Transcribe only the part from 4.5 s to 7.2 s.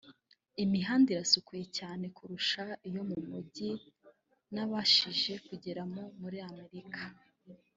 nabashije kugeramo muri Amerika